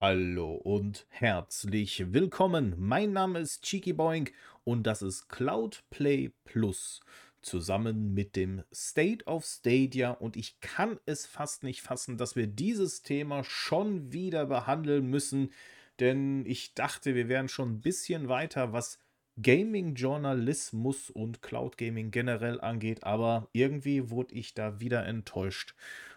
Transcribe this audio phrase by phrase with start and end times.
[0.00, 2.74] Hallo und herzlich willkommen.
[2.76, 4.28] Mein Name ist Cheeky Boing
[4.64, 7.00] und das ist Cloud Play Plus
[7.40, 12.48] zusammen mit dem State of Stadia und ich kann es fast nicht fassen, dass wir
[12.48, 15.52] dieses Thema schon wieder behandeln müssen,
[16.00, 18.98] denn ich dachte, wir wären schon ein bisschen weiter, was
[19.40, 25.74] Gaming-Journalismus und Cloud Gaming generell angeht, aber irgendwie wurde ich da wieder enttäuscht.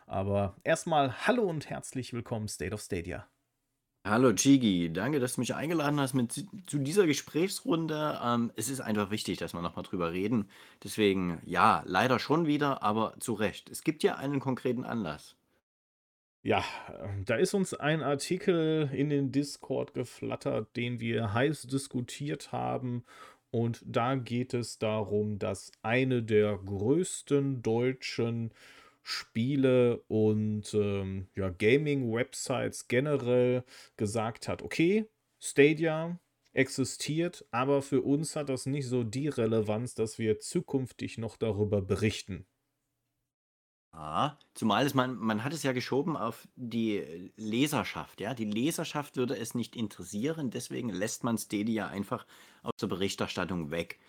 [0.07, 3.27] Aber erstmal hallo und herzlich willkommen, State of Stadia.
[4.09, 8.17] Hallo Chigi, danke, dass du mich eingeladen hast mit zu dieser Gesprächsrunde.
[8.23, 10.49] Ähm, es ist einfach wichtig, dass wir nochmal drüber reden.
[10.81, 13.69] Deswegen, ja, leider schon wieder, aber zu Recht.
[13.69, 15.35] Es gibt ja einen konkreten Anlass.
[16.41, 16.63] Ja,
[17.03, 23.03] ähm, da ist uns ein Artikel in den Discord geflattert, den wir heiß diskutiert haben.
[23.51, 28.53] Und da geht es darum, dass eine der größten deutschen
[29.09, 33.63] Spiele und ähm, ja, Gaming-Websites generell
[33.95, 36.19] gesagt hat, okay, Stadia
[36.51, 41.81] existiert, aber für uns hat das nicht so die Relevanz, dass wir zukünftig noch darüber
[41.81, 42.47] berichten.
[43.93, 48.33] Ah, zumal es man, man hat es ja geschoben auf die Leserschaft, ja.
[48.33, 52.27] Die Leserschaft würde es nicht interessieren, deswegen lässt man Stadia einfach
[52.61, 53.99] aus der Berichterstattung weg.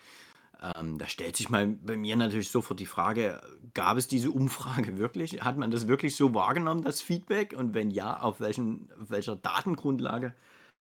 [0.61, 3.41] Ähm, da stellt sich mal bei mir natürlich sofort die Frage,
[3.73, 5.41] gab es diese Umfrage wirklich?
[5.41, 7.55] Hat man das wirklich so wahrgenommen, das Feedback?
[7.57, 10.35] Und wenn ja, auf, welchen, auf welcher Datengrundlage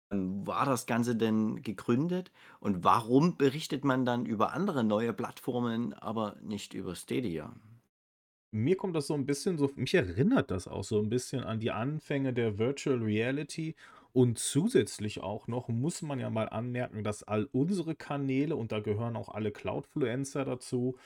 [0.10, 2.32] war das Ganze denn gegründet?
[2.60, 7.54] Und warum berichtet man dann über andere neue Plattformen, aber nicht über Stadia?
[8.52, 11.60] Mir kommt das so ein bisschen so, mich erinnert das auch so ein bisschen an
[11.60, 13.76] die Anfänge der Virtual Reality
[14.18, 18.80] und zusätzlich auch noch muss man ja mal anmerken, dass all unsere Kanäle, und da
[18.80, 20.98] gehören auch alle Cloudfluencer dazu,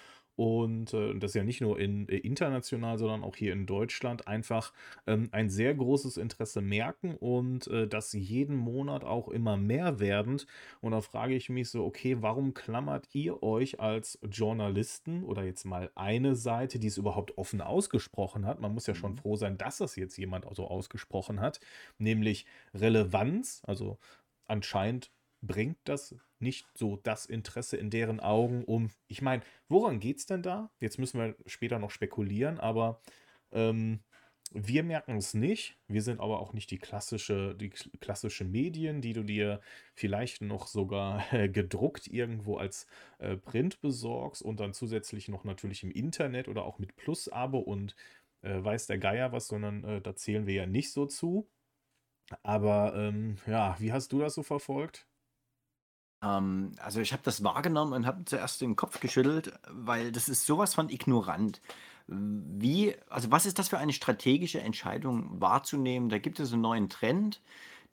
[0.42, 4.74] und äh, das ja nicht nur in, äh, international, sondern auch hier in Deutschland einfach
[5.06, 10.48] ähm, ein sehr großes Interesse merken und äh, das jeden Monat auch immer mehr werdend.
[10.80, 15.66] Und da frage ich mich so, okay, warum klammert ihr euch als Journalisten oder jetzt
[15.66, 18.60] mal eine Seite, die es überhaupt offen ausgesprochen hat?
[18.62, 19.18] Man muss ja schon mhm.
[19.18, 21.60] froh sein, dass das jetzt jemand so ausgesprochen hat,
[22.00, 24.00] nämlich Relevanz, also
[24.48, 25.12] anscheinend
[25.42, 28.90] bringt das nicht so das Interesse in deren Augen um.
[29.08, 30.72] Ich meine, woran geht es denn da?
[30.80, 33.02] Jetzt müssen wir später noch spekulieren, aber
[33.52, 34.04] ähm,
[34.54, 35.78] wir merken es nicht.
[35.88, 39.62] Wir sind aber auch nicht die klassische, die klassische Medien, die du dir
[39.96, 42.86] vielleicht noch sogar äh, gedruckt irgendwo als
[43.20, 47.96] äh, Print besorgst und dann zusätzlich noch natürlich im Internet oder auch mit Plus-Abo und
[48.42, 51.50] äh, weiß der Geier was, sondern äh, da zählen wir ja nicht so zu.
[52.44, 55.08] Aber ähm, ja, wie hast du das so verfolgt?
[56.24, 60.46] Ähm, also ich habe das wahrgenommen und habe zuerst den Kopf geschüttelt, weil das ist
[60.46, 61.62] sowas von ignorant.
[62.08, 66.10] Wie, also was ist das für eine strategische Entscheidung wahrzunehmen?
[66.10, 67.42] Da gibt es einen neuen Trend.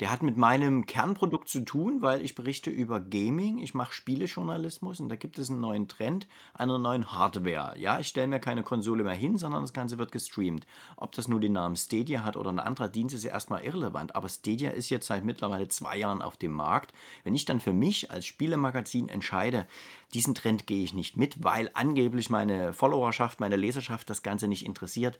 [0.00, 3.58] Der hat mit meinem Kernprodukt zu tun, weil ich berichte über Gaming.
[3.58, 7.76] Ich mache Spielejournalismus und da gibt es einen neuen Trend einer neuen Hardware.
[7.76, 10.66] Ja, ich stelle mir keine Konsole mehr hin, sondern das Ganze wird gestreamt.
[10.96, 14.14] Ob das nur den Namen Stadia hat oder ein anderer Dienst, ist ja erstmal irrelevant.
[14.14, 16.92] Aber Stadia ist jetzt seit mittlerweile zwei Jahren auf dem Markt.
[17.24, 19.66] Wenn ich dann für mich als Spielemagazin entscheide,
[20.14, 24.64] diesen Trend gehe ich nicht mit, weil angeblich meine Followerschaft, meine Leserschaft das Ganze nicht
[24.64, 25.18] interessiert,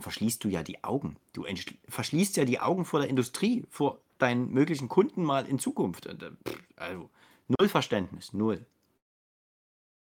[0.00, 1.16] verschließt du ja die Augen.
[1.32, 1.44] Du
[1.88, 6.06] verschließt ja die Augen vor der Industrie, vor deinen möglichen Kunden mal in Zukunft.
[6.06, 6.14] Äh,
[6.76, 7.10] also
[7.46, 8.64] null Verständnis, null.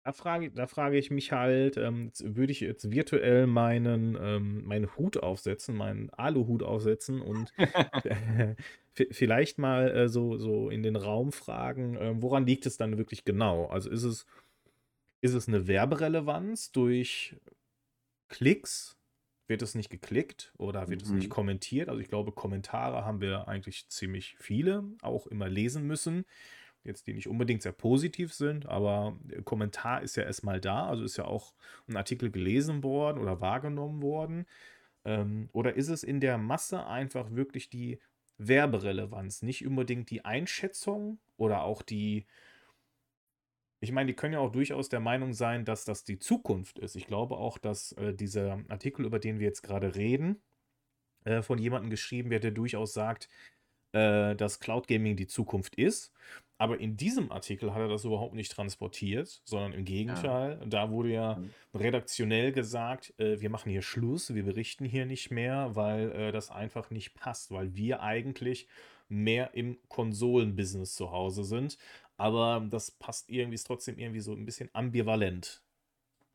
[0.05, 4.95] Da frage, da frage ich mich halt, ähm, würde ich jetzt virtuell meinen, ähm, meinen
[4.97, 7.53] Hut aufsetzen, meinen Aluhut aufsetzen und
[9.11, 13.25] vielleicht mal äh, so, so in den Raum fragen, äh, woran liegt es dann wirklich
[13.25, 13.67] genau?
[13.67, 14.27] Also ist es,
[15.23, 17.35] ist es eine Werberelevanz durch
[18.29, 18.99] Klicks?
[19.47, 21.06] Wird es nicht geklickt oder wird mhm.
[21.06, 21.32] es nicht mhm.
[21.32, 21.88] kommentiert.
[21.88, 26.25] Also ich glaube, Kommentare haben wir eigentlich ziemlich viele, auch immer lesen müssen.
[26.82, 30.87] Jetzt die nicht unbedingt sehr positiv sind, aber Kommentar ist ja erstmal da.
[30.87, 31.54] Also ist ja auch
[31.88, 34.47] ein Artikel gelesen worden oder wahrgenommen worden.
[35.04, 37.98] Ähm, oder ist es in der Masse einfach wirklich die
[38.39, 42.27] Werberelevanz, nicht unbedingt die Einschätzung oder auch die,
[43.84, 46.97] ich meine, die können ja auch durchaus der Meinung sein, dass das die Zukunft ist.
[46.97, 50.42] Ich glaube auch, dass äh, dieser Artikel, über den wir jetzt gerade reden,
[51.25, 53.28] äh, von jemandem geschrieben wird, der durchaus sagt,
[53.92, 56.13] äh, dass Cloud Gaming die Zukunft ist.
[56.57, 60.59] Aber in diesem Artikel hat er das überhaupt nicht transportiert, sondern im Gegenteil.
[60.60, 60.66] Ja.
[60.66, 61.51] Da wurde ja mhm.
[61.75, 66.51] redaktionell gesagt, äh, wir machen hier Schluss, wir berichten hier nicht mehr, weil äh, das
[66.51, 68.69] einfach nicht passt, weil wir eigentlich
[69.09, 71.77] mehr im Konsolenbusiness zu Hause sind
[72.16, 75.65] aber das passt irgendwie, ist trotzdem irgendwie so ein bisschen ambivalent.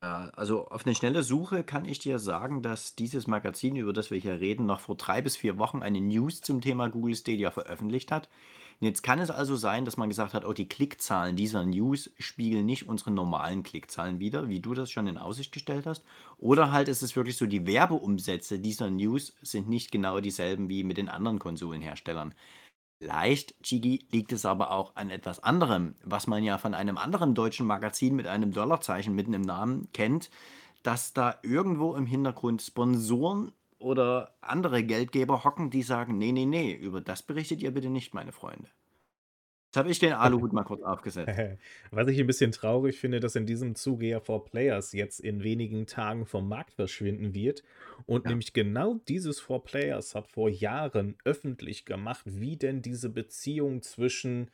[0.02, 4.18] Also auf eine schnelle Suche kann ich dir sagen, dass dieses Magazin, über das wir
[4.18, 8.10] hier reden, noch vor 3 bis 4 Wochen eine News zum Thema Google Stadia veröffentlicht
[8.10, 8.30] hat.
[8.80, 12.10] Und jetzt kann es also sein, dass man gesagt hat: „Oh, die Klickzahlen dieser News
[12.18, 16.06] spiegeln nicht unsere normalen Klickzahlen wider“, wie du das schon in Aussicht gestellt hast.
[16.38, 20.86] Oder halt ist es wirklich so, die Werbeumsätze dieser News sind nicht genau dieselben wie
[20.86, 22.34] mit den anderen Konsolenherstellern.
[23.02, 27.34] Leicht, Chigi, liegt es aber auch an etwas anderem, was man ja von einem anderen
[27.34, 30.30] deutschen Magazin mit einem Dollarzeichen mitten im Namen kennt,
[30.84, 36.74] dass da irgendwo im Hintergrund Sponsoren oder andere Geldgeber hocken, die sagen: „Ne, ne, ne,
[36.74, 38.70] über das berichtet ihr bitte nicht, meine Freunde.“
[39.70, 41.44] Jetzt habe ich den Aluhut mal kurz aufgesetzt.
[41.92, 45.86] Was ich ein bisschen traurig finde, dass in diesem Zuge ja 4Players jetzt in wenigen
[45.86, 47.64] Tagen vom Markt verschwinden wird
[48.08, 48.32] und Ja.
[48.32, 54.50] nämlich genau dieses 4Players hat vor Jahren öffentlich gemacht, wie denn diese Beziehung zwischen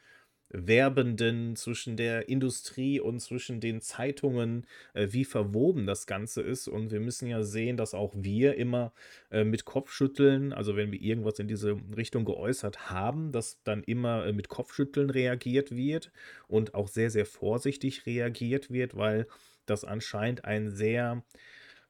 [0.50, 6.68] Werbenden, zwischen der Industrie und zwischen den Zeitungen, äh, wie verwoben das Ganze ist.
[6.68, 8.94] Und wir müssen ja sehen, dass auch wir immer
[9.32, 14.26] äh, mit Kopfschütteln, also wenn wir irgendwas in diese Richtung geäußert haben, dass dann immer
[14.26, 16.12] äh, mit Kopfschütteln reagiert wird
[16.48, 19.28] und auch sehr, sehr vorsichtig reagiert wird, weil
[19.66, 21.24] das anscheinend ein sehr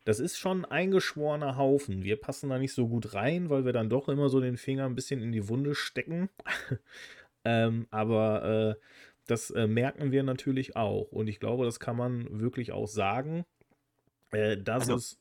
[0.05, 2.03] das ist schon 'n eingeschworener Haufen.
[2.03, 4.85] Wir passen da nicht so gut rein, weil wir dann doch immer so den Finger
[4.85, 6.29] ein bisschen in die Wunde stecken.
[7.45, 8.81] Ähm, aber, äh,
[9.27, 11.11] das, äh, merken wir natürlich auch.
[11.11, 13.45] Und ich glaube, das kann man wirklich auch sagen,
[14.31, 15.17] äh, dass Also es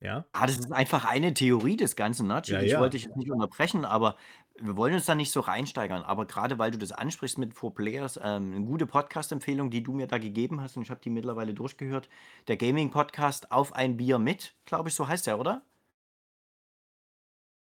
[0.00, 0.26] ja?
[0.34, 2.60] Ah, das ist einfach eine Theorie des Ganzen, ne, Ja?
[2.62, 2.98] Ich wollte ja.
[2.98, 4.16] dich jetzt nicht unterbrechen, aber
[4.60, 6.02] wir wollen uns da nicht so reinsteigern.
[6.02, 10.06] Aber grade weil du das ansprichst mit 4Players, ähm, 'ne gute Podcast-Empfehlung, die du mir
[10.06, 12.08] da gegeben hast und ich habe die mittlerweile durchgehört.
[12.46, 15.62] Der Gaming-Podcast „Auf ein Bier mit“, glaube ich, so heißt der, oder?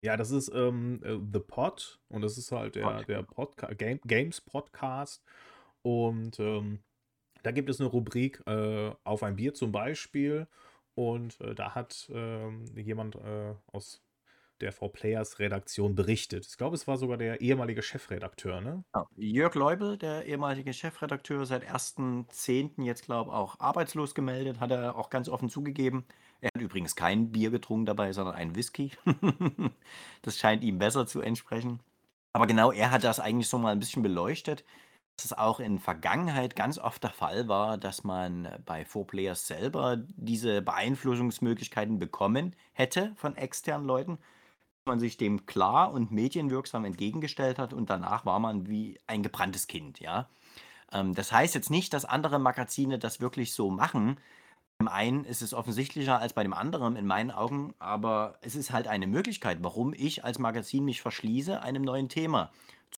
[0.04, 3.22] Ja, das ist, ähm, äh, The Pod und das ist halt der der.
[3.22, 5.22] Podca Game Games Podcast
[5.82, 6.80] und, ähm,
[7.42, 10.48] da gibt es 'ne Rubrik, äh, „Auf ein Bier“ zum Beispiel
[10.94, 14.02] und, äh, da hat, ähm, jemand, äh, aus
[14.62, 16.46] der 4Players Redaktion berichtet.
[16.46, 18.84] Ich glaube, es war sogar der ehemalige Chefredakteur, ne?
[18.92, 19.06] Genau.
[19.16, 22.82] Jörg Leubel, der ehemalige Chefredakteur, seit 1.10.
[22.84, 26.06] jetzt, glaube auch arbeitslos gemeldet, hat er auch ganz offen zugegeben.
[26.40, 28.92] Er hat übrigens kein Bier getrunken dabei, sondern einen Whisky.
[30.22, 31.80] Das scheint ihm besser zu entsprechen.
[32.32, 34.64] Aber genau, er hat das eigentlich so mal 'n bisschen beleuchtet,
[35.16, 39.98] dass es auch in Vergangenheit ganz oft der Fall war, dass man bei 4Players selber
[39.98, 44.18] diese Beeinflussungsmöglichkeiten bekommen hätte von externen Leuten,
[44.86, 49.66] man sich dem klar und medienwirksam entgegengestellt hat und danach war man wie ein gebranntes
[49.66, 50.28] Kind, ja?
[50.92, 54.20] Ähm, das heißt jetzt nicht, dass andere Magazine das wirklich so machen.
[54.78, 58.72] Beim einen ist es offensichtlicher als bei dem anderen in meinen Augen, aber es ist
[58.72, 62.52] halt eine Möglichkeit, warum ich als Magazin mich verschließe einem neuen Thema.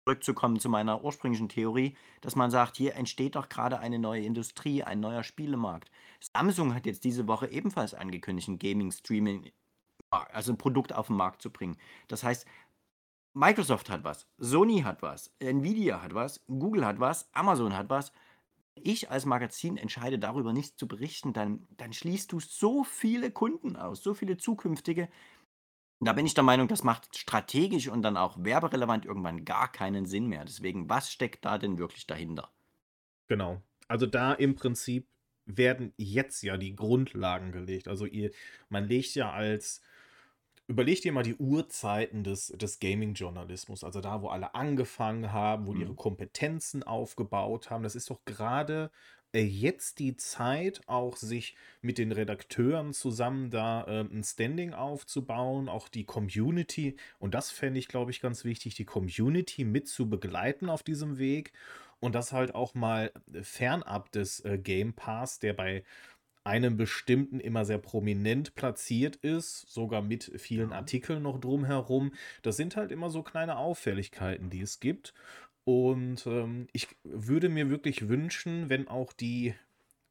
[0.04, 4.82] Zurückzukommen zu meiner ursprünglichen Theorie, dass man sagt: „Hier entsteht doch grade eine neue Industrie,
[4.84, 5.90] ein neuer Spielemarkt.“
[6.20, 9.50] Samsung hat jetzt diese Woche ebenfalls angekündigt, 'n Gaming-Streaming
[10.12, 11.76] also 'n Produkt auf 'n Markt zu bringen.
[12.08, 12.46] Das heißt,
[13.34, 18.12] Microsoft hat was, Sony hat was, Nvidia hat was, Google hat was, Amazon hat was.
[18.74, 23.76] Ich als Magazin entscheide darüber nicht zu berichten, dann dann schließt du so viele Kunden
[23.76, 25.08] aus, so viele zukünftige.
[26.00, 30.06] Da bin ich der Meinung, das macht strategisch und dann auch werberelevant irgendwann gar keinen
[30.06, 30.44] Sinn mehr.
[30.44, 32.52] Deswegen, was steckt da denn wirklich dahinter?
[33.30, 33.62] Genau.
[33.88, 35.08] Also, da im Prinzip
[35.44, 37.88] werden jetzt ja die Grundlagen gelegt.
[37.88, 38.30] Also, ihr
[38.68, 39.80] man legt ja als
[40.72, 45.74] überleg dir mal die Urzeiten des des Gaming-Journalismus, also da, wo alle angefangen haben, wo
[45.74, 45.96] die ihre Mhm.
[45.96, 47.82] Kompetenzen aufgebaut haben.
[47.82, 48.90] Das ist doch grade,
[49.34, 55.68] äh, jetzt die Zeit, auch sich mit den Redakteuren zusammen da, ähm, 'n Standing aufzubauen,
[55.68, 60.08] auch die Community und das fände ich, glaube ich, ganz wichtig, die Community mit zu
[60.10, 61.52] begleiten auf diesem Weg
[62.00, 65.84] und das halt auch mal fernab des, äh, Game Pass, der bei
[66.44, 70.72] einem bestimmten immer sehr prominent platziert ist, sogar mit vielen.
[70.72, 72.12] Artikeln noch drumherum.
[72.42, 75.14] Das sind halt immer so kleine Auffälligkeiten, die es gibt.
[75.64, 79.54] Und, ähm, ich würde mir wirklich wünschen, wenn auch die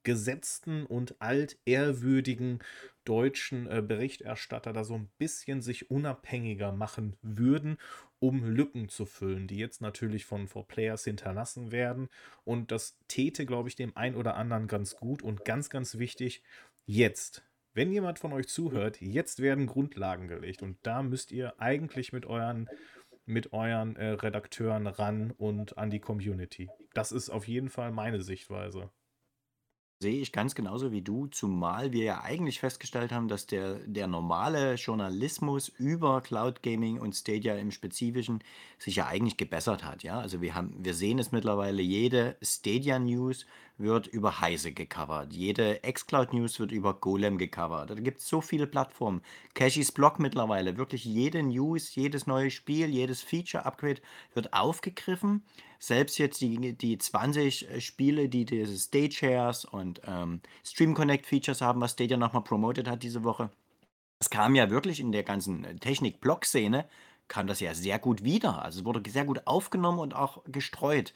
[0.04, 2.60] gesetzten und altehrwürdigen
[3.06, 7.78] deutschen, äh, Berichterstatter da so 'n bisschen sich unabhängiger machen würden,
[8.20, 12.10] um Lücken zu füllen, die jetzt natürlich von 4Players hinterlassen werden.
[12.44, 16.44] Und das täte, glaube ich, dem einen oder anderen ganz gut und ganz, ganz wichtig,
[16.86, 17.44] jetzt.
[17.74, 22.26] Wenn jemand von euch zuhört, jetzt werden Grundlagen gelegt und da müsst ihr eigentlich mit
[22.26, 22.70] euren
[23.26, 26.74] mit euren, äh, Redakteuren ran und an die Community.
[26.94, 28.92] Das ist auf jeden Fall meine Sichtweise.
[30.02, 34.08] Sehe ich ganz genauso wie du, zumal wir ja eigentlich festgestellt haben, dass der der
[34.08, 38.44] normale Journalismus über Cloud Gaming und Stadia im Spezifischen
[38.80, 40.20] sich ja eigentlich gebessert hat, ja?
[40.20, 43.46] Also, wir haben wir sehen es mittlerweile, jede Stadia News
[43.82, 45.34] wird über Heise gecovert.
[45.34, 47.90] Jede xCloud News wird über Golem gecovert.
[47.90, 49.22] Da gibt es so viele Plattformen.
[49.54, 50.78] Cashys Blog mittlerweile.
[50.78, 54.02] Wirklich jede News, jedes neue Spiel, jedes Feature-Upgrade
[54.34, 55.44] wird aufgegriffen.
[55.80, 61.26] Selbst jetzt die, die 20 äh, Spiele, die diese Stage Shares und ähm, Stream Connect
[61.26, 63.50] Features haben, was Stadia nochmal promoted hat diese Woche.
[64.20, 66.88] Das kam ja wirklich in der ganzen äh, Technik-Blog-Szene,
[67.28, 68.62] kam das ja sehr gut wieder.
[68.62, 71.14] Also es wurde sehr gut aufgenommen und auch gestreut.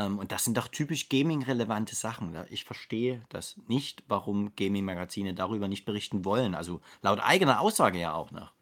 [0.00, 2.32] Ähm, und das sind doch typisch Gaming-relevante Sachen.
[2.32, 2.46] Ne?
[2.50, 6.54] Ich verstehe das nicht, warum Gaming-Magazine darüber nicht berichten wollen.
[6.54, 8.54] Also laut eigener Aussage ja auch noch.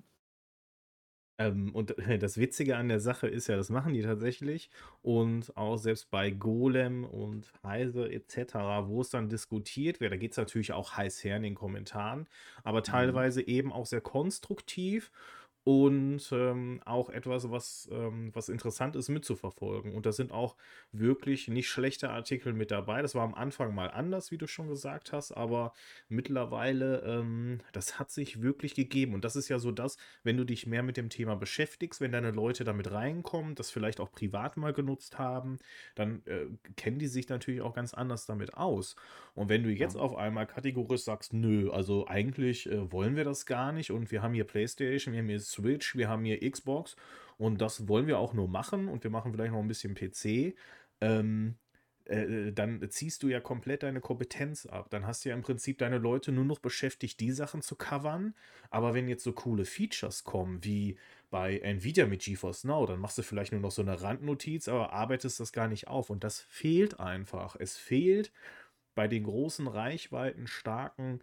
[1.40, 4.71] Ähm, und das Witzige an der Sache ist ja, das machen die tatsächlich.
[5.02, 10.33] Und auch selbst bei Golem und Heise etc., wo es dann diskutiert wird, da geht
[10.33, 12.28] es natürlich auch heiß her in den Kommentaren,
[12.64, 13.23] aber Mhm.
[13.23, 15.12] teilweise eben auch sehr konstruktiv
[15.65, 19.95] und ähm, auch etwas, was, ähm, was interessant ist mitzuverfolgen.
[19.95, 20.57] Und da sind auch
[20.93, 23.03] wirklich nicht schlechte Artikel mit dabei.
[23.03, 25.75] Das war am Anfang mal anders, wie du schon gesagt hast, aber
[26.09, 29.12] mittlerweile, ähm, das hat sich wirklich gegeben.
[29.12, 32.12] Und das ist ja so das, wenn du dich mehr mit dem Thema beschäftigst, wenn
[32.12, 35.59] deine Leute damit reinkommen, das vielleicht auch privat mal genutzt haben,
[35.95, 36.47] dann äh,
[36.77, 38.97] kennen die sich natürlich auch ganz anders damit aus.
[39.35, 40.00] Und wenn du jetzt ja.
[40.00, 44.23] auf einmal kategorisch sagst, nö, also eigentlich äh, wollen wir das gar nicht und wir
[44.23, 46.97] haben hier PlayStation, wir haben hier Switch, wir haben hier Xbox
[47.37, 50.55] und das wollen wir auch nur machen und wir machen vielleicht noch ein bisschen PC.
[51.00, 51.57] Ähm,
[52.05, 54.88] äh, dann ziehst du ja komplett deine Kompetenz ab.
[54.91, 58.35] Dann hast du ja im Prinzip deine Leute nur noch beschäftigt, die Sachen zu covern.
[58.71, 60.97] Aber wenn jetzt so coole Features kommen, wie
[61.31, 64.93] bei Nvidia mit GeForce Now, dann machst du vielleicht nur noch so eine Randnotiz, aber
[64.93, 66.11] arbeitest das gar nicht auf.
[66.11, 67.57] Und das fehlt einfach.
[67.59, 68.33] Es fehlt
[68.95, 71.21] bei den großen Reichweiten starken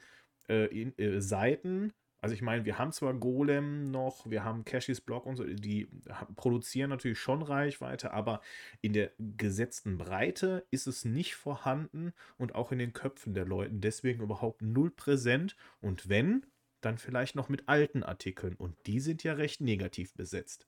[0.48, 1.94] äh, in, äh, Seiten
[2.25, 5.88] also ich meine, wir haben zwar Golem noch, wir haben Cashys Blog und so, die
[6.36, 8.41] produzieren natürlich schon Reichweite, aber
[8.82, 13.75] in der gesetzten Breite ist es nicht vorhanden und auch in den Köpfen der Leute
[13.75, 15.55] deswegen überhaupt null präsent.
[15.82, 16.48] Und wenn,
[16.82, 20.67] dann vielleicht noch mit alten Artikeln und die sind ja recht negativ besetzt.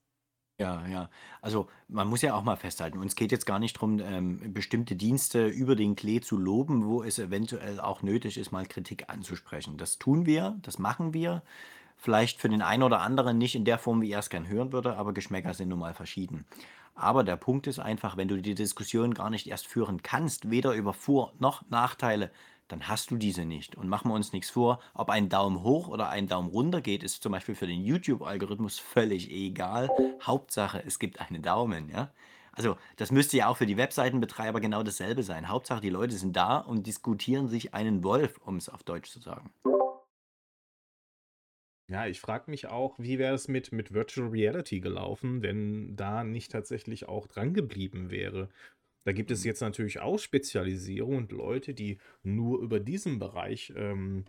[0.60, 1.10] Ja, ja.
[1.42, 4.96] Also, man muss ja auch mal festhalten, uns geht jetzt gar nicht darum, ähm, bestimmte
[4.96, 9.78] Dienste über den Klee zu loben, wo es eventuell auch nötig ist, mal Kritik anzusprechen.
[9.78, 11.44] Das tun wir, das machen wir.
[11.96, 14.72] Vielleicht für den einen oder anderen nicht in der Form, wie er es gern hören
[14.72, 16.46] würde, aber Geschmäcker sind nun mal verschieden.
[16.96, 20.74] Aber der Punkt ist einfach, wenn du die Diskussion gar nicht erst führen kannst, weder
[20.74, 22.32] über Vor- noch Nachteile,
[22.68, 23.76] dann hast du diese nicht.
[23.76, 27.04] Und machen wir uns nichts vor, ob ein Daumen hoch oder ein Daumen runter geht,
[27.04, 29.90] ist zum Beispiel für den YouTube-Algorithmus völlig egal.
[30.22, 32.12] Hauptsache, es gibt einen Daumen, ja.
[32.52, 35.48] Also, das müsste ja auch für die Webseitenbetreiber genau dasselbe sein.
[35.48, 39.20] Hauptsache, die Leute sind da und diskutieren sich einen Wolf, um es auf Deutsch zu
[39.20, 39.52] sagen.
[41.90, 46.26] Ja, ich frage mich auch, wie wäre es mit, mit Virtual Reality gelaufen, wenn da
[46.26, 48.50] nicht tatsächlich auch dran geblieben wäre.
[49.08, 54.26] Da gibt es jetzt natürlich auch Spezialisierung und Leute, die nur über diesen Bereich, ähm,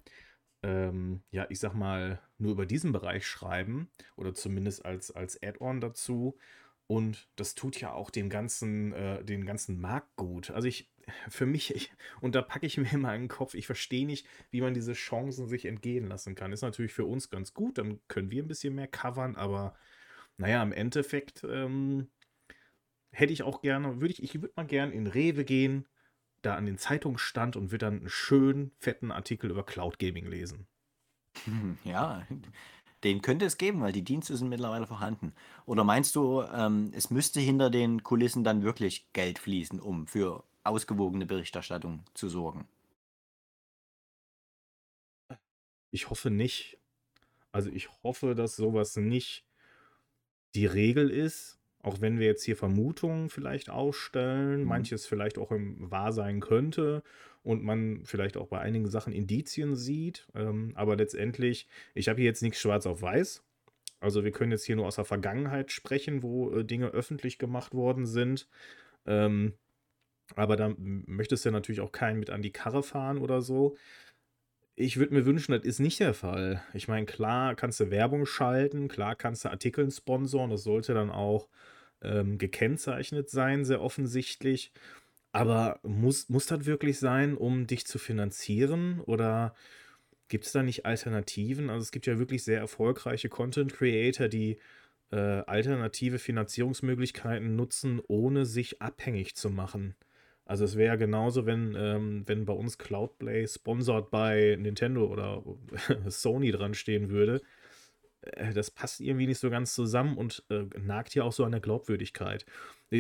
[0.63, 5.81] ähm, ja, ich sag mal, nur über diesen Bereich schreiben oder zumindest als, als Add-on
[5.81, 6.39] dazu.
[6.87, 10.53] Und das tut ja auch den ganzen, äh, den ganzen Markt gut.
[10.53, 10.89] Also ich,
[11.29, 14.29] für mich, ich, und da packe ich mir immer in den Kopf, ich verstehe nicht,
[14.53, 16.53] wie man diese Chancen sich entgehen lassen kann.
[16.53, 19.75] Ist natürlich für uns ganz gut, dann können wir ein bisschen mehr covern, aber
[20.37, 22.07] naja, im Endeffekt ähm,
[23.11, 25.87] hätte ich auch gerne, würde ich, ich würde mal gerne in Rewe gehen,
[26.43, 30.67] da an den Zeitungsstand und würde dann einen schönen, fetten Artikel über Cloud Gaming lesen.
[31.45, 32.27] Hm, ja,
[33.05, 35.33] den könnte es geben, weil die Dienste sind mittlerweile vorhanden.
[35.67, 40.45] Oder meinst du, ähm, es müsste hinter den Kulissen dann wirklich Geld fließen, um für
[40.65, 42.69] ausgewogene Berichterstattung zu sorgen?
[45.91, 46.79] Ich hoffe nicht.
[47.53, 49.45] Also ich hoffe, dass sowas nicht
[50.55, 54.69] die Regel ist, auch wenn wir jetzt hier Vermutungen vielleicht ausstellen, mhm.
[54.69, 57.03] manches vielleicht auch im wahr sein könnte
[57.43, 60.27] und man vielleicht auch bei einigen Sachen Indizien sieht.
[60.35, 63.45] Ähm, aber letztendlich, ich habe hier jetzt nichts schwarz auf weiß.
[64.01, 67.75] Also wir können jetzt hier nur aus der Vergangenheit sprechen, wo äh, Dinge öffentlich gemacht
[67.75, 68.49] worden sind.
[69.07, 69.55] Ähm,
[70.37, 73.77] aber da möchtest du ja natürlich auch keinen mit an die Karre fahren oder so.
[74.81, 76.63] Ich würde mir wünschen, das ist nicht der Fall.
[76.73, 81.11] Ich meine, klar kannst du Werbung schalten, klar kannst du Artikeln sponsoren, das sollte dann
[81.11, 81.49] auch
[82.01, 84.73] ähm, gekennzeichnet sein, sehr offensichtlich.
[85.33, 89.01] Aber muss, muss das wirklich sein, um dich zu finanzieren?
[89.01, 89.53] Oder
[90.29, 91.71] gibt es da nicht Alternativen?
[91.71, 94.59] Also es gibt ja wirklich sehr erfolgreiche Content Creator, die
[95.11, 99.97] äh, alternative Finanzierungsmöglichkeiten nutzen, ohne sich abhängig zu machen.
[100.49, 105.45] Also es wäre ja genauso, wenn, ähm, wenn bei uns Cloudplay sponsored bei Nintendo oder
[106.09, 107.43] Sony dran stehen würde.
[108.23, 111.53] äh, das passt irgendwie nicht so ganz zusammen und äh, nagt hier auch so an
[111.53, 112.47] der Glaubwürdigkeit.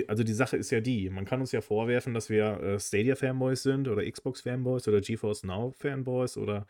[0.08, 3.62] Also die Sache ist ja die, man kann uns ja vorwerfen, dass wir äh, Stadia-Fanboys
[3.62, 6.66] sind oder Xbox-Fanboys oder GeForce Now-Fanboys oder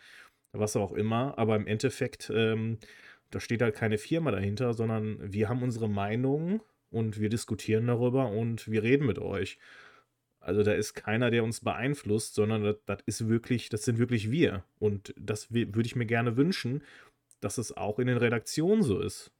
[0.52, 2.78] was auch immer, aber im Endeffekt, ähm,
[3.30, 8.30] da steht halt keine Firma dahinter, sondern wir haben unsere Meinung und wir diskutieren darüber
[8.30, 9.58] und wir reden mit euch.
[10.48, 14.30] Also da ist keiner, der uns beeinflusst, sondern das, das ist wirklich, das sind wirklich
[14.30, 14.64] wir.
[14.78, 16.82] Und das würde ich mir gerne wünschen,
[17.42, 19.30] dass es auch in den Redaktionen so ist.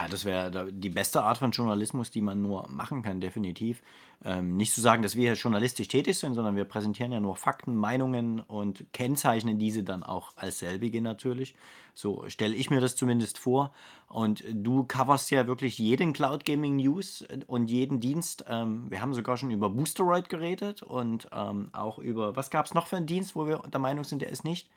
[0.00, 3.82] Ja, das wäre die beste Art von Journalismus, die man nur machen kann, definitiv.
[4.24, 7.74] Ähm, nicht zu sagen, dass wir journalistisch tätig sind, sondern wir präsentieren ja nur Fakten,
[7.74, 11.56] Meinungen und kennzeichnen diese dann auch als selbige natürlich.
[11.94, 13.72] So stelle ich mir das zumindest vor.
[14.06, 18.44] Und du coverst ja wirklich jeden Cloud Gaming News und jeden Dienst.
[18.48, 22.74] Ähm, wir haben sogar schon über Boosteroid geredet und ähm, auch über, was gab es
[22.74, 24.70] noch für einen Dienst, wo wir der Meinung sind, der ist nicht,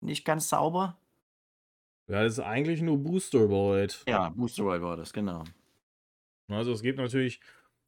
[0.00, 0.96] nicht ganz sauber?
[2.08, 4.02] Ja, das ist eigentlich nur Boosteroid.
[4.08, 5.44] Ja, Boosteroid war das, genau.
[6.48, 7.40] Also es gibt natürlich,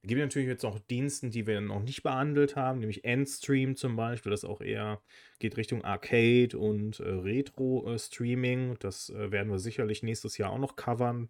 [0.02, 4.30] gibt natürlich jetzt auch Diensten, die wir noch nicht behandelt haben, nämlich Endstream zum Beispiel,
[4.30, 5.00] das auch eher
[5.38, 8.76] geht Richtung Arcade und äh, Retro-Streaming.
[8.78, 11.28] Das äh, werden wir sicherlich nächstes Jahr auch noch covern.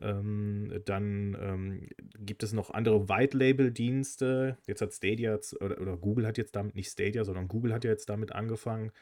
[0.00, 4.56] Ähm, dann ähm, gibt es noch andere White-Label-Dienste.
[4.66, 7.90] Jetzt hat Stadia, oder, oder Google hat jetzt damit, nicht Stadia, sondern Google hat ja
[7.90, 8.92] jetzt damit angefangen, äh,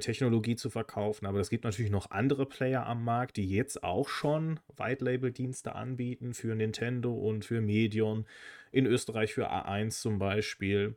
[0.00, 1.26] Technologie zu verkaufen.
[1.26, 6.34] Aber es gibt natürlich noch andere Player am Markt, die jetzt auch schon White-Label-Dienste anbieten
[6.34, 8.26] für Nintendo und für Medion.
[8.70, 10.96] In Österreich für A1 zum Beispiel.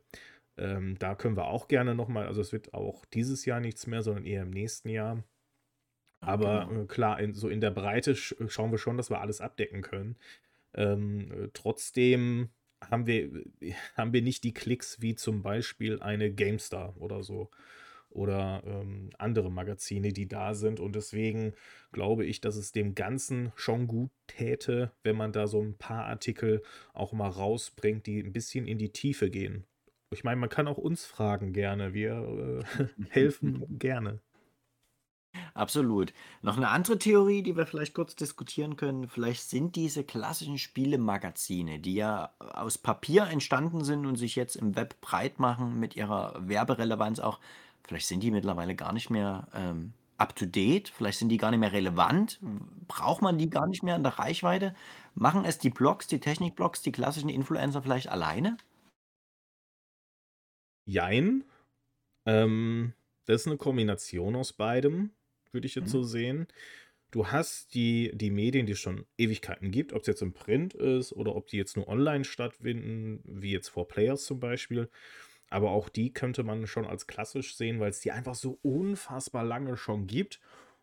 [0.56, 4.02] Ähm, da können wir auch gerne nochmal, also es wird auch dieses Jahr nichts mehr,
[4.02, 5.22] sondern eher im nächsten Jahr.
[6.20, 6.82] Aber genau.
[6.82, 9.82] äh, klar, in, so in der Breite sch schauen wir schon, dass wir alles abdecken
[9.82, 10.16] können.
[10.74, 12.50] Ähm, äh, trotzdem
[12.82, 13.44] haben wir,
[13.94, 17.50] haben wir nicht die Klicks wie zum Beispiel eine GameStar oder so
[18.16, 20.80] oder ähm, andere Magazine, die da sind.
[20.80, 21.52] Und deswegen
[21.92, 26.06] glaube ich, dass es dem Ganzen schon gut täte, wenn man da so ein paar
[26.06, 26.62] Artikel
[26.94, 29.64] auch mal rausbringt, die ein bisschen in die Tiefe gehen.
[30.10, 31.92] Ich meine, man kann auch uns fragen gerne.
[31.94, 34.20] Wir äh, helfen gerne.
[35.54, 36.12] Absolut.
[36.42, 39.08] Noch eine andere Theorie, die wir vielleicht kurz diskutieren können.
[39.08, 44.76] Vielleicht sind diese klassischen Spielemagazine, die ja aus Papier entstanden sind und sich jetzt im
[44.76, 47.40] Web breit machen mit ihrer Werberelevanz auch,
[47.86, 51.50] Vielleicht sind die mittlerweile gar nicht mehr ähm, up to date, vielleicht sind die gar
[51.50, 52.40] nicht mehr relevant.
[52.88, 54.74] Braucht man die gar nicht mehr in der Reichweite?
[55.14, 58.56] Machen es die Blogs, die Technikblogs, die klassischen Influencer vielleicht alleine?
[60.84, 61.44] Jein.
[62.24, 62.92] Ähm,
[63.26, 65.10] das ist eine Kombination aus beidem,
[65.52, 65.90] würde ich jetzt mhm.
[65.90, 66.46] so sehen.
[67.10, 70.74] Du hast die, die Medien, die es schon Ewigkeiten gibt, ob es jetzt im Print
[70.74, 74.90] ist oder ob die jetzt nur online stattfinden, wie jetzt vor Players zum Beispiel.
[75.50, 79.44] Aber auch die könnte man schon als klassisch sehen, weil es die einfach so unfassbar
[79.44, 80.40] lange schon gibt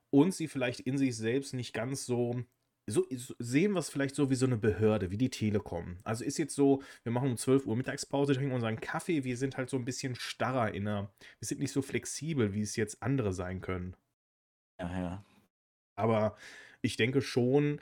[0.09, 2.43] und sie vielleicht in sich selbst nicht ganz so
[2.85, 3.05] so
[3.39, 5.99] sehen wir es vielleicht so wie so eine Behörde, wie die Telekom.
[6.03, 9.57] Also ist jetzt so, wir machen um 12 Uhr Mittagspause, trinken unseren Kaffee, wir sind
[9.57, 13.01] halt so ein bisschen starrer in der, wir sind nicht so flexibel, wie es jetzt
[13.01, 13.95] andere sein können.
[14.81, 15.25] Ja, ja.
[15.95, 16.35] Aber
[16.81, 17.79] ich denke schon,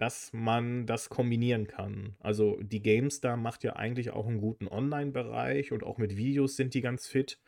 [0.00, 2.16] dass man das kombinieren kann.
[2.20, 6.72] Also die GameStar macht ja eigentlich auch einen guten Online-Bereich und auch mit Videos sind
[6.72, 7.38] die ganz fit.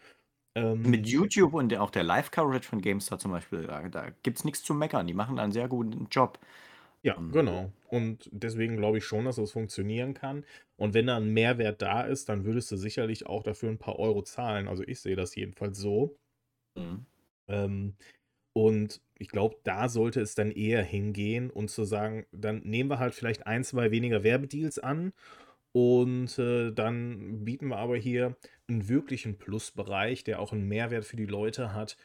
[0.54, 4.44] Ähm, mit YouTube und auch der Live-Coverage von GameStar zum Beispiel, da, da gibt es
[4.44, 5.06] nichts zu meckern.
[5.06, 6.38] Die machen einen sehr guten Job.
[7.00, 7.72] Ja, ähm, genau.
[7.88, 10.44] Und deswegen glaube ich schon, dass das funktionieren kann.
[10.76, 13.98] Und wenn da ein Mehrwert da ist, dann würdest du sicherlich auch dafür ein paar
[13.98, 14.68] Euro zahlen.
[14.68, 16.18] Also ich sehe das jedenfalls so.
[16.76, 17.06] Mhm.
[17.48, 17.94] Ähm,
[18.52, 22.98] und ich glaube, da sollte es dann eher hingehen und zu sagen, dann nehmen wir
[22.98, 25.12] halt vielleicht ein, zwei weniger Werbedeals an
[25.72, 28.36] und äh, dann bieten wir aber hier
[28.68, 31.96] einen wirklichen Plusbereich, der auch einen Mehrwert für die Leute hat,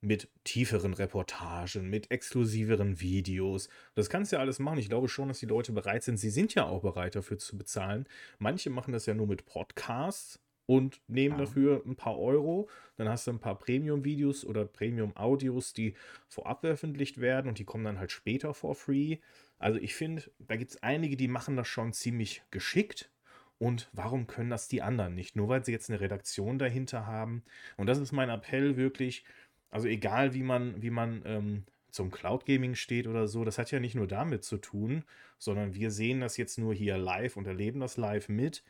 [0.00, 3.68] mit tieferen Reportagen, mit exklusiveren Videos.
[3.94, 4.78] Das kannst du ja alles machen.
[4.78, 6.18] Ich glaube schon, dass die Leute bereit sind.
[6.18, 8.06] Sie sind ja auch bereit dafür zu bezahlen.
[8.38, 11.46] Manche machen das ja nur mit Podcasts und nehmen ja.
[11.46, 12.68] dafür ein paar Euro.
[12.96, 15.94] Dann hast du ein paar Premium-Videos oder Premium-Audios, die
[16.28, 19.16] vorab veröffentlicht werden und die kommen dann halt später for free.
[19.58, 23.10] Also ich finde, da gibt es einige, die machen das schon ziemlich geschickt.
[23.56, 25.36] Und warum können das die anderen nicht?
[25.36, 27.42] Nur weil sie jetzt eine Redaktion dahinter haben.
[27.78, 29.24] Und das ist mein Appell wirklich.
[29.70, 33.70] Also egal wie man, wie man ähm, zum Cloud Gaming steht oder so, das hat
[33.70, 35.04] ja nicht nur damit zu tun,
[35.38, 38.62] sondern wir sehen das jetzt nur hier live und erleben das live mit.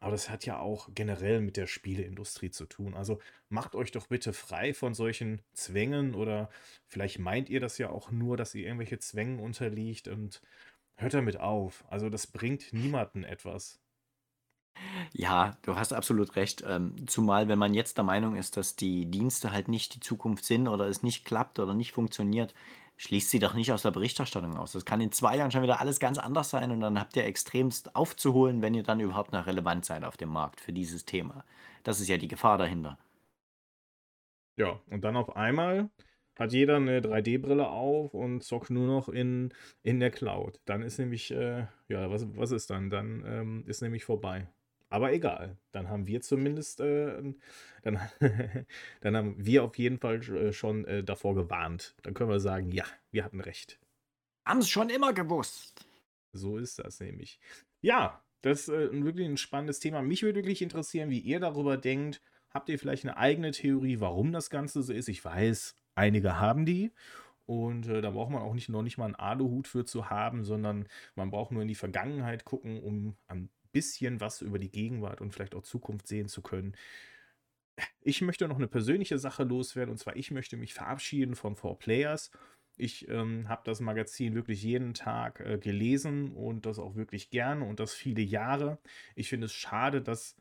[0.00, 2.94] Aber das hat ja auch generell mit der Spieleindustrie zu tun.
[2.94, 6.50] Also macht euch doch bitte frei von solchen Zwängen oder
[6.86, 10.42] vielleicht meint ihr das ja auch nur, dass ihr irgendwelche Zwängen unterliegt und
[10.96, 11.84] hört damit auf.
[11.88, 13.80] Also das bringt niemanden etwas.
[15.12, 16.64] Ja, du hast absolut recht.
[16.66, 20.44] Ähm, zumal, wenn man jetzt der Meinung ist, dass die Dienste halt nicht die Zukunft
[20.44, 22.54] sind oder es nicht klappt oder nicht funktioniert,
[22.96, 24.72] schließt sie doch nicht aus der Berichterstattung aus.
[24.72, 27.24] Das kann in 2 Jahren schon wieder alles ganz anders sein und dann habt ihr
[27.24, 31.44] extremst aufzuholen, wenn ihr dann überhaupt noch relevant seid auf dem Markt für dieses Thema.
[31.82, 32.98] Das ist ja die Gefahr dahinter.
[34.56, 35.90] Ja, und dann auf einmal
[36.36, 39.52] hat jeder eine 3D-Brille auf und zockt nur noch in,
[39.82, 40.60] in der Cloud.
[40.64, 42.90] Dann ist nämlich, äh, ja, was, was ist dann?
[42.90, 44.48] Dann ähm, ist nämlich vorbei.
[44.90, 47.34] Aber egal, dann haben wir zumindest, äh,
[47.82, 48.00] dann,
[49.00, 51.96] dann haben wir auf jeden Fall äh, schon äh, davor gewarnt.
[52.02, 53.80] Dann können wir sagen, ja, wir hatten recht.
[54.46, 55.86] Haben es schon immer gewusst.
[56.32, 57.40] So ist das nämlich.
[57.80, 60.02] Ja, das ist äh, wirklich ein spannendes Thema.
[60.02, 62.20] Mich würde wirklich interessieren, wie ihr darüber denkt.
[62.50, 65.08] Habt ihr vielleicht eine eigene Theorie, warum das Ganze so ist?
[65.08, 66.92] Ich weiß, einige haben die.
[67.46, 70.44] Und äh, da braucht man auch nicht noch nicht mal einen Aluhut für zu haben,
[70.44, 75.20] sondern man braucht nur in die Vergangenheit gucken, um ein bisschen was über die Gegenwart
[75.20, 76.74] und vielleicht auch Zukunft sehen zu können.
[78.00, 81.78] Ich möchte noch eine persönliche Sache loswerden, und zwar ich möchte mich verabschieden von Four
[81.78, 82.30] Players.
[82.76, 87.64] Ich ähm, habe das Magazin wirklich jeden Tag äh, gelesen und das auch wirklich gerne
[87.64, 88.78] und das viele Jahre.
[89.14, 90.36] Ich finde es schade, dass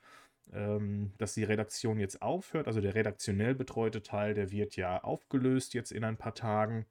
[0.51, 2.67] ähm, dass die Redaktion jetzt aufhört.
[2.67, 6.85] Also der redaktionell betreute Teil, der wird ja aufgelöst jetzt in ein paar Tagen.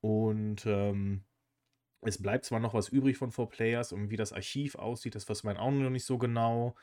[0.00, 1.24] Und ähm,
[2.02, 5.28] es bleibt zwar noch was übrig von Four Players und wie das Archiv aussieht, das
[5.28, 6.74] weiß man auch noch nicht so genau.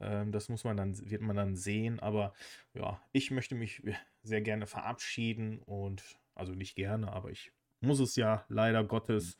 [0.00, 2.00] Ähm, das muss man dann, wird man dann sehen.
[2.00, 2.32] Aber
[2.74, 3.82] ja, ich möchte mich
[4.22, 6.02] sehr gerne verabschieden und
[6.34, 9.36] also nicht gerne, aber ich muss es ja leider Gottes.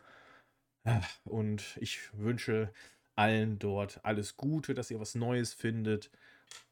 [1.24, 2.72] Und ich wünsche
[3.16, 6.10] allen dort alles Gute, dass ihr was Neues findet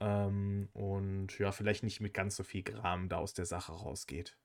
[0.01, 4.37] ähm, und ja, vielleicht nicht mit ganz so viel Gram da aus der Sache rausgeht.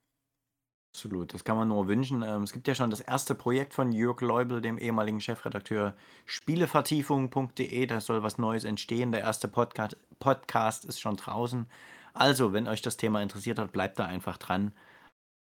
[0.95, 2.21] Absolut, das kann man nur wünschen.
[2.21, 5.95] Ähm, es gibt ja schon das erste Projekt von Jörg Leubel, dem ehemaligen Chefredakteur
[6.27, 7.87] Spielevertiefung.de.
[7.87, 9.11] Da soll was Neues entstehen.
[9.11, 11.65] Der erste Podcast, Podcast ist schon draußen.
[12.13, 14.71] Also, wenn euch das Thema interessiert hat, bleibt da einfach dran.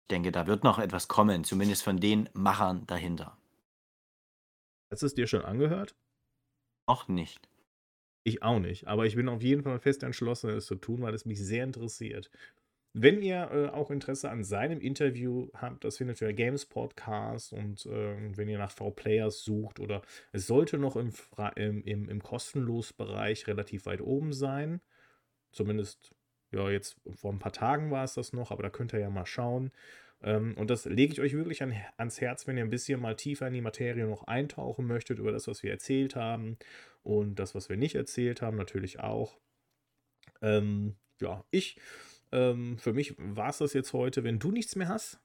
[0.04, 3.36] Ich denke, da wird noch etwas kommen, zumindest von den Machern dahinter.
[4.90, 5.94] Hast du es dir schon angehört?
[6.88, 7.50] Noch nicht.
[8.26, 11.12] Ich auch nicht, aber ich bin auf jeden Fall fest entschlossen, es zu tun, weil
[11.12, 12.30] es mich sehr interessiert.
[12.96, 17.86] Wenn ihr äh, auch Interesse an seinem Interview habt, das findet ihr Games Podcast und
[17.86, 21.12] äh, wenn ihr nach V-Players sucht oder es sollte noch im,
[21.56, 24.80] im, im, im kostenlos Bereich relativ weit oben sein.
[25.50, 26.14] Zumindest,
[26.52, 29.10] ja, jetzt vor ein paar Tagen war es das noch, aber da könnt ihr ja
[29.10, 29.72] mal schauen.
[30.22, 33.16] Ähm, und das lege ich euch wirklich an, ans Herz, wenn ihr ein bisschen mal
[33.16, 36.58] tiefer in die Materie noch eintauchen möchtet, über das, was wir erzählt haben
[37.02, 39.36] und das, was wir nicht erzählt haben, natürlich auch.
[40.42, 41.80] Ähm, ja, ich,
[42.34, 44.24] ähm, für mich war es das jetzt heute.
[44.24, 45.20] Wenn du nichts mehr hast,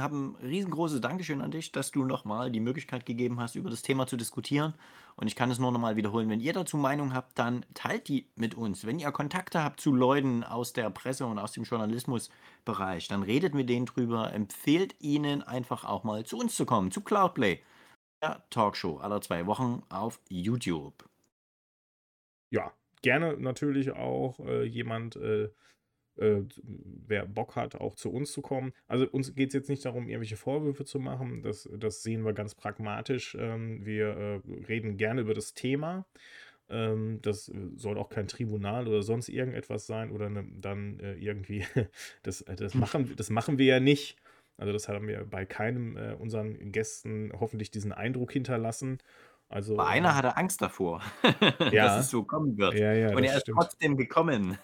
[0.00, 3.82] habe ein riesengroßes Dankeschön an dich, dass du nochmal die Möglichkeit gegeben hast, über das
[3.82, 4.74] Thema zu diskutieren.
[5.14, 6.28] Und ich kann es nur nochmal wiederholen.
[6.28, 8.84] Wenn ihr dazu Meinung habt, dann teilt die mit uns.
[8.84, 13.54] Wenn ihr Kontakte habt zu Leuten aus der Presse und aus dem Journalismusbereich, dann redet
[13.54, 14.32] mit denen drüber.
[14.32, 17.62] Empfehlt ihnen einfach auch mal zu uns zu kommen, zu Cloudplay,
[18.20, 21.08] der Talkshow aller zwei Wochen auf YouTube.
[22.50, 25.16] Ja, gerne natürlich auch äh, jemand.
[25.16, 25.50] Äh
[26.16, 28.72] äh, wer Bock hat, auch zu uns zu kommen.
[28.86, 31.42] Also uns geht es jetzt nicht darum, irgendwelche Vorwürfe zu machen.
[31.42, 33.36] Das, das sehen wir ganz pragmatisch.
[33.38, 36.04] Ähm, wir äh, reden gerne über das Thema.
[36.68, 41.64] Ähm, das soll auch kein Tribunal oder sonst irgendetwas sein oder ne, dann äh, irgendwie.
[42.22, 44.16] das, äh, das, machen, das machen wir ja nicht.
[44.58, 48.98] Also das haben wir bei keinem unseren Gästen hoffentlich diesen Eindruck hinterlassen.
[49.52, 51.02] Also, Aber einer hatte Angst davor,
[51.70, 52.74] ja, dass es so kommen wird.
[52.74, 53.58] Ja, ja, Und er ist stimmt.
[53.60, 54.58] trotzdem gekommen.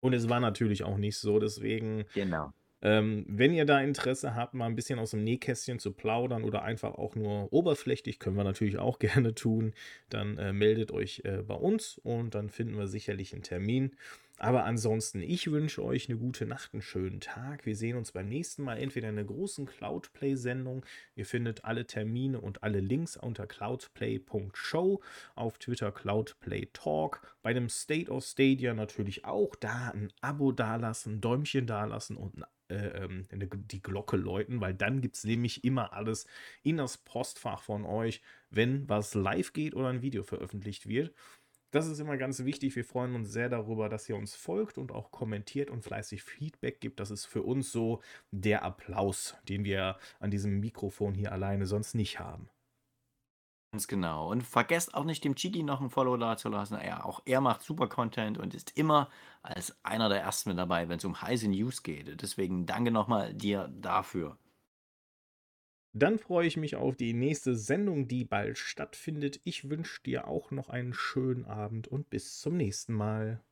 [0.00, 2.04] Und es war natürlich auch nicht so, deswegen.
[2.14, 2.52] Genau.
[2.80, 6.62] Ähm, wenn ihr da Interesse habt, mal ein bisschen aus dem Nähkästchen zu plaudern oder
[6.62, 9.72] einfach auch nur oberflächlich, können wir natürlich auch gerne tun,
[10.10, 13.96] dann äh, meldet euch äh, bei uns und dann finden wir sicherlich einen Termin.
[14.38, 17.66] Aber ansonsten, ich wünsche euch eine gute Nacht, einen schönen Tag.
[17.66, 20.86] Wir sehen uns beim nächsten Mal entweder in der großen Cloudplay-Sendung.
[21.16, 25.02] Ihr findet alle Termine und alle Links unter cloudplay.show,
[25.34, 29.56] auf Twitter Cloudplay Talk, bei dem State of Stadia natürlich auch.
[29.56, 35.00] Da ein Abo dalassen, ein Däumchen dalassen und äh, ähm, die Glocke läuten, weil dann
[35.00, 36.26] gibt es nämlich immer alles
[36.62, 38.20] in das Postfach von euch,
[38.50, 41.12] wenn was live geht oder ein Video veröffentlicht wird.
[41.70, 42.74] Das ist immer ganz wichtig.
[42.76, 46.80] Wir freuen uns sehr darüber, dass ihr uns folgt und auch kommentiert und fleißig Feedback
[46.80, 46.98] gibt.
[46.98, 48.00] Das ist für uns so
[48.30, 52.48] der Applaus, den wir an diesem Mikrofon hier alleine sonst nicht haben.
[53.72, 54.30] Ganz genau.
[54.30, 56.78] Und vergesst auch nicht, dem Chiki noch ein Follow da zu lassen.
[56.82, 59.10] Ja, auch er macht super Content und ist immer
[59.42, 62.22] als einer der Ersten mit dabei, wenn es um heiße News geht.
[62.22, 64.38] Deswegen danke nochmal dir dafür.
[65.92, 69.40] Dann freue ich mich auf die nächste Sendung, die bald stattfindet.
[69.44, 73.42] Ich wünsche dir auch noch einen schönen Abend und bis zum nächsten Mal.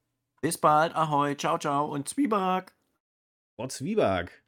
[0.43, 2.75] Bis bald, ahoi, ciao, ciao und Zwieback.
[3.59, 4.46] Oh, Zwieback.